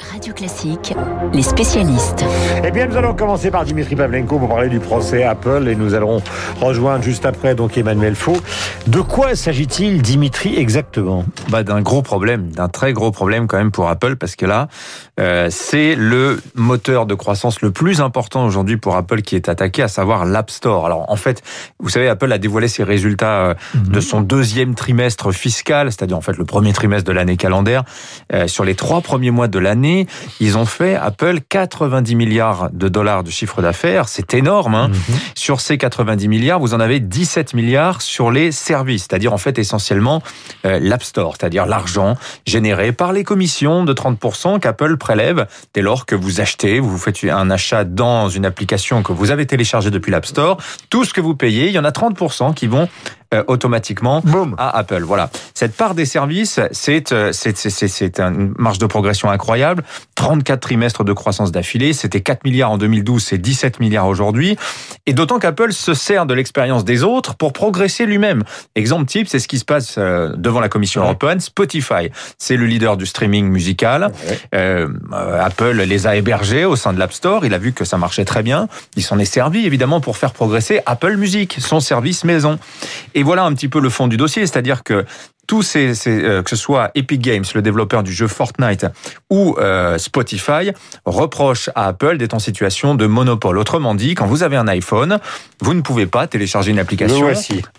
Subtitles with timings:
[0.00, 0.94] Radio Classique,
[1.32, 2.24] les spécialistes.
[2.64, 5.94] Eh bien, nous allons commencer par Dimitri Pavlenko pour parler du procès Apple et nous
[5.94, 6.22] allons
[6.60, 8.36] rejoindre juste après donc Emmanuel Faux.
[8.86, 11.24] De quoi s'agit-il, Dimitri, exactement?
[11.50, 14.68] Bah, D'un gros problème, d'un très gros problème quand même pour Apple parce que là,
[15.20, 19.82] euh, c'est le moteur de croissance le plus important aujourd'hui pour Apple qui est attaqué,
[19.82, 20.86] à savoir l'App Store.
[20.86, 21.42] Alors en fait,
[21.80, 26.22] vous savez, Apple a dévoilé ses résultats euh, de son deuxième trimestre fiscal, c'est-à-dire en
[26.22, 27.84] fait le premier trimestre de l'année calendaire.
[28.32, 29.81] Euh, sur les trois premiers mois de l'année,
[30.40, 34.08] ils ont fait, Apple, 90 milliards de dollars de chiffre d'affaires.
[34.08, 34.74] C'est énorme.
[34.74, 34.88] Hein.
[34.88, 35.16] Mhm.
[35.34, 39.58] Sur ces 90 milliards, vous en avez 17 milliards sur les services, c'est-à-dire en fait
[39.58, 40.22] essentiellement
[40.64, 46.06] euh, l'App Store, c'est-à-dire l'argent généré par les commissions de 30% qu'Apple prélève dès lors
[46.06, 50.10] que vous achetez, vous faites un achat dans une application que vous avez téléchargée depuis
[50.10, 50.56] l'App Store.
[50.90, 52.88] Tout ce que vous payez, il y en a 30% qui vont
[53.32, 54.22] euh, automatiquement
[54.58, 55.02] à Apple.
[55.02, 55.30] Voilà.
[55.54, 59.84] Cette part des services, c'est euh, c'est c'est une marge de progression incroyable.
[60.14, 64.56] 34 trimestres de croissance d'affilée, c'était 4 milliards en 2012, c'est 17 milliards aujourd'hui.
[65.06, 68.44] Et d'autant qu'Apple se sert de l'expérience des autres pour progresser lui-même.
[68.74, 71.40] Exemple type, c'est ce qui se passe euh, devant la Commission européenne.
[71.40, 74.12] Spotify, c'est le leader du streaming musical.
[74.54, 74.88] Euh,
[75.40, 77.44] Apple les a hébergés au sein de l'App Store.
[77.44, 78.68] Il a vu que ça marchait très bien.
[78.96, 82.58] Il s'en est servi évidemment pour faire progresser Apple Music, son service maison.
[83.14, 85.04] Et et voilà un petit peu le fond du dossier, c'est-à-dire que
[85.46, 88.86] tous ces, euh, que ce soit Epic Games, le développeur du jeu Fortnite,
[89.28, 90.70] ou euh, Spotify,
[91.04, 93.58] reprochent à Apple d'être en situation de monopole.
[93.58, 95.18] Autrement dit, quand vous avez un iPhone,
[95.60, 97.28] vous ne pouvez pas télécharger une application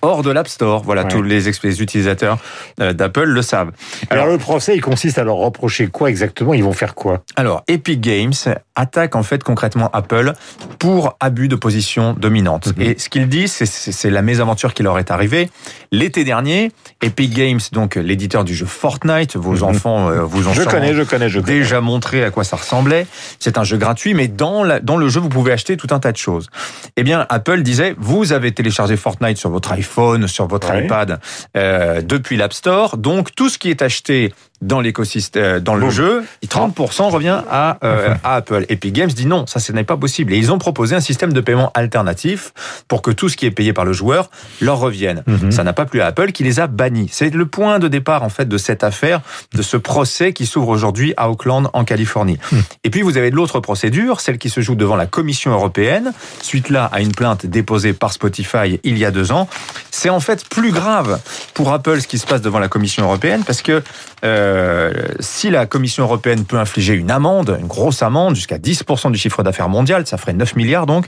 [0.02, 0.84] hors de l'App Store.
[0.84, 1.50] Voilà, tous les,
[1.82, 2.38] utilisateurs
[2.80, 3.72] euh, d'Apple le savent.
[4.10, 6.54] Alors, le procès, il consiste à leur reprocher quoi exactement?
[6.54, 7.24] Ils vont faire quoi?
[7.36, 8.34] Alors Epic Games
[8.76, 10.34] attaque en fait concrètement Apple
[10.80, 12.78] pour abus de position dominante.
[12.78, 12.84] Mhm.
[12.84, 15.50] Et ce qu'ils disent, c'est la mésaventure qui leur est arrivée.
[15.92, 19.36] L'été dernier, Epic Games donc l'éditeur du jeu Fortnite.
[19.36, 19.64] Vos mhm.
[19.64, 23.08] enfants euh, vous ont je connais, je connais, je déjà montré à quoi ça ressemblait.
[23.40, 26.00] C'est un jeu gratuit, mais dans, la, dans le jeu, vous pouvez acheter tout un
[26.00, 26.50] tas de choses.
[26.96, 31.20] Eh bien, Apple disait, vous avez téléchargé Fortnite sur votre iPhone, sur votre iPad
[31.56, 35.90] euh, depuis l'App Store, donc tout ce qui est acheté dans l'écosystème, euh, dans le
[35.90, 38.66] jeu, 30% revient à, euh, à Apple.
[38.70, 40.34] Epic Games dit non, ça ce n'est pas possible.
[40.34, 42.54] Et ils ont proposé un système de paiement alternatif
[42.88, 44.30] pour que tout ce qui est payé par le joueur
[44.62, 45.24] leur revienne.
[45.28, 45.52] Mhm.
[45.52, 47.10] Ça n'a pas plu à Apple qui les a bannis.
[47.12, 49.22] C'est le point de départ en fait de cette affaire,
[49.54, 52.38] de ce procès qui s'ouvre aujourd'hui à Oakland en Californie.
[52.52, 52.64] Mhm.
[52.84, 56.70] Et puis vous avez l'autre procédure, celle qui se joue devant la Commission européenne, suite
[56.70, 59.50] là à une plainte déposée par Spotify il y a deux ans.
[59.92, 61.20] C'est en fait plus grave
[61.54, 63.82] pour Apple ce qui se passe devant la Commission européenne parce que
[64.24, 69.18] euh, si la Commission européenne peut infliger une amende, une grosse amende, jusqu'à 10% du
[69.18, 71.08] chiffre d'affaires mondial, ça ferait 9 milliards donc,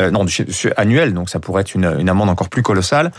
[0.00, 0.26] euh, non,
[0.76, 3.12] annuel, donc ça pourrait être une, une amende encore plus colossale.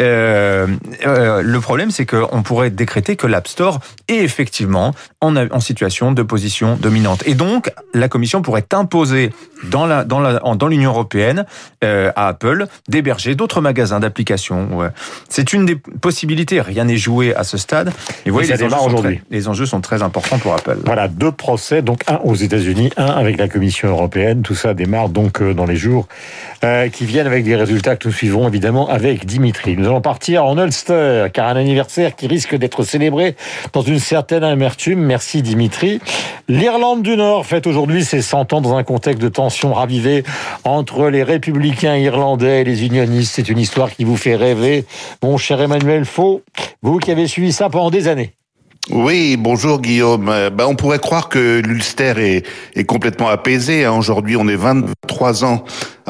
[0.00, 0.66] Euh,
[1.06, 6.12] euh le problème, c'est qu'on pourrait décréter que l'App Store est effectivement en, en situation
[6.12, 7.22] de position dominante.
[7.26, 9.30] Et donc, la Commission pourrait imposer
[9.70, 11.44] dans la dans la dans l'Union européenne
[11.84, 14.68] euh, à Apple d'héberger d'autres magasins d'applications.
[14.76, 14.88] Ouais.
[15.28, 16.60] C'est une des possibilités.
[16.60, 17.92] Rien n'est joué à ce stade.
[18.24, 19.20] Et vous voyez, les enjeux, aujourd'hui.
[19.30, 20.78] les enjeux sont très importants pour Apple.
[20.84, 24.42] Voilà, deux procès, donc un aux États-Unis, un avec la Commission européenne.
[24.42, 26.08] Tout ça démarre donc euh, dans les jours
[26.64, 29.76] euh, qui viennent avec des résultats que nous suivrons évidemment avec Dimitri.
[29.76, 33.36] Nous allons partir en Ulster, car un anniversaire qui risque d'être célébré
[33.72, 35.09] dans une certaine amertume.
[35.10, 35.98] Merci Dimitri.
[36.46, 40.22] L'Irlande du Nord fête aujourd'hui ses 100 ans dans un contexte de tension ravivée
[40.62, 43.32] entre les républicains irlandais et les unionistes.
[43.34, 44.84] C'est une histoire qui vous fait rêver.
[45.24, 46.42] Mon cher Emmanuel Faux,
[46.82, 48.34] vous qui avez suivi ça pendant des années.
[48.88, 50.28] Oui, bonjour Guillaume.
[50.28, 52.42] Euh, ben, on pourrait croire que l'Ulster
[52.76, 53.84] est, complètement apaisé.
[53.84, 53.92] Hein.
[53.92, 55.64] Aujourd'hui, on est 23 ans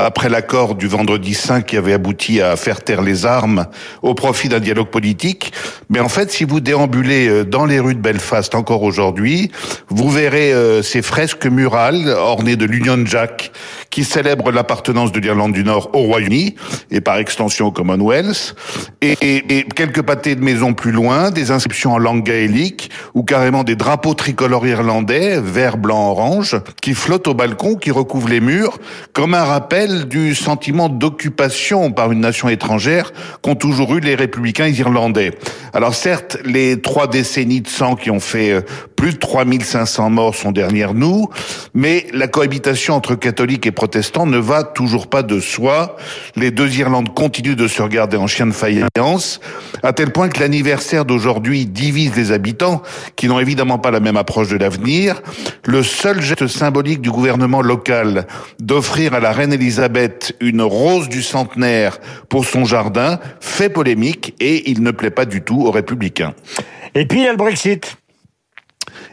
[0.06, 3.66] après l'accord du vendredi 5 qui avait abouti à faire taire les armes
[4.02, 5.52] au profit d'un dialogue politique.
[5.88, 9.50] Mais en fait, si vous déambulez euh, dans les rues de Belfast encore aujourd'hui,
[9.88, 13.52] vous verrez euh, ces fresques murales ornées de l'Union Jack
[13.90, 16.54] qui célèbrent l'appartenance de l'Irlande du Nord au Royaume-Uni
[16.90, 18.54] et par extension au Commonwealth,
[19.00, 23.64] et, et, quelques pâtés de maisons plus loin, des inscriptions en langue gaélique ou carrément
[23.64, 28.78] des drapeaux tricolores irlandais, vert, blanc, orange, qui flottent au balcon, qui recouvrent les murs,
[29.12, 34.68] comme un rappel du sentiment d'occupation par une nation étrangère qu'ont toujours eu les républicains
[34.68, 35.32] irlandais.
[35.72, 38.60] Alors certes, les trois décennies de sang qui ont fait euh,
[39.00, 41.30] plus de 3500 morts sont derrière nous,
[41.72, 45.96] mais la cohabitation entre catholiques et protestants ne va toujours pas de soi.
[46.36, 49.40] Les deux Irlandes continuent de se regarder en chien de faïence,
[49.82, 52.82] à tel point que l'anniversaire d'aujourd'hui divise les habitants,
[53.16, 55.22] qui n'ont évidemment pas la même approche de l'avenir.
[55.64, 58.26] Le seul geste symbolique du gouvernement local
[58.58, 61.96] d'offrir à la reine Elisabeth une rose du centenaire
[62.28, 66.34] pour son jardin fait polémique et il ne plaît pas du tout aux républicains.
[66.94, 67.96] Et puis il y a le Brexit.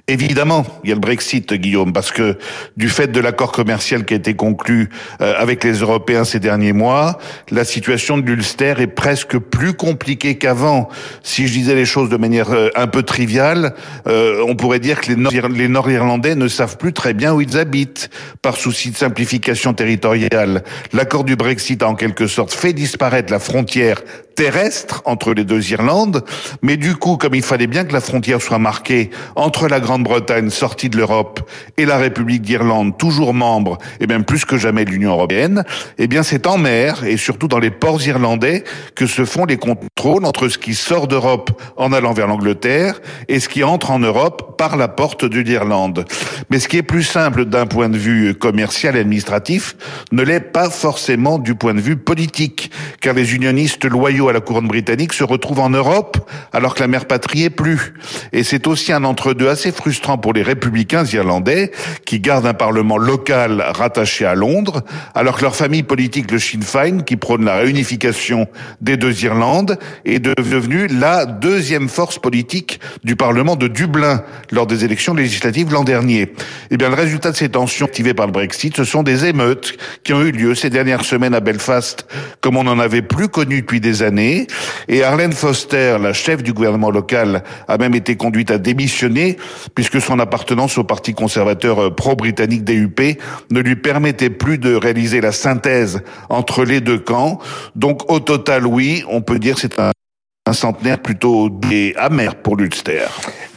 [0.08, 2.38] Évidemment, il y a le Brexit, Guillaume, parce que
[2.78, 4.90] du fait de l'accord commercial qui a été conclu
[5.22, 7.18] euh, avec les Européens ces derniers mois,
[7.52, 10.90] la situation de l'Ulster est presque plus compliquée qu'avant.
[11.24, 13.74] Si je disais les choses de manière euh, un peu triviale,
[14.08, 18.10] euh, on pourrait dire que les Nord-Irlandais ne savent plus très bien où ils habitent,
[18.42, 20.64] par souci de simplification territoriale.
[20.94, 24.02] L'accord du Brexit a en quelque sorte fait disparaître la frontière
[24.38, 26.24] terrestre entre les deux Irlandes,
[26.62, 30.50] mais du coup, comme il fallait bien que la frontière soit marquée entre la Grande-Bretagne
[30.50, 34.92] sortie de l'Europe et la République d'Irlande, toujours membre, et même plus que jamais de
[34.92, 35.64] l'Union européenne,
[35.98, 38.64] eh bien c'est en mer et surtout dans les ports irlandais
[38.96, 43.40] que se font les contrôles entre ce qui sort d'Europe en allant vers l'Angleterre et
[43.40, 46.06] ce qui entre en Europe par la porte de l'Irlande.
[46.50, 49.76] Mais ce qui est plus simple d'un point de vue commercial et administratif
[50.12, 52.72] ne l'est pas forcément du point de vue politique,
[53.02, 56.88] car les unionistes loyaux à la couronne britannique se retrouve en Europe alors que la
[56.88, 57.94] mère patrie est plus.
[58.34, 61.72] Et c'est aussi un entre-deux assez frustrant pour les républicains irlandais
[62.06, 64.84] qui gardent un parlement local rattaché à Londres
[65.16, 68.48] alors que leur famille politique, le Sinn Féin, qui prône la réunification
[68.82, 74.86] des deux Irlandes, est devenue la deuxième force politique du parlement de Dublin lors des
[74.86, 76.34] élections législatives l'an dernier.
[76.72, 79.78] Eh bien, le résultat de ces tensions activées par le Brexit, ce sont des émeutes
[80.04, 82.08] qui ont eu lieu ces dernières semaines à Belfast,
[82.42, 84.48] comme on n'en avait plus connu depuis des années
[84.88, 89.37] et Arlene Foster, la chef du gouvernement local, a même été conduite à démissionner
[89.76, 93.20] puisque son appartenance au parti conservateur euh, pro-britannique DUP
[93.52, 97.40] ne lui permettait plus de réaliser la synthèse entre les deux camps.
[97.76, 101.50] Donc au total, oui, on peut dire c'est un centenaire plutôt
[101.98, 103.06] amer pour l'Ulster.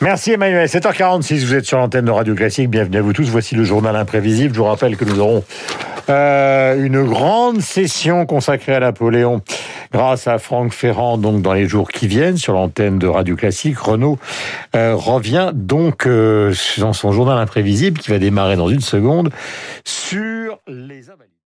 [0.00, 0.67] Merci Emmanuel.
[0.67, 2.71] 7h46, vous êtes sur l'antenne de Radio Classique.
[2.71, 3.29] Bienvenue à vous tous.
[3.29, 4.55] Voici le journal imprévisible.
[4.55, 5.44] Je vous rappelle que nous aurons
[6.09, 9.43] euh, une grande session consacrée à Napoléon
[9.92, 13.78] grâce à Franck Ferrand donc dans les jours qui viennent sur l'antenne de Radio Classique.
[13.78, 14.19] Renaud
[14.75, 19.31] euh, revient donc euh, dans son journal imprévisible qui va démarrer dans une seconde
[19.84, 21.00] sur les.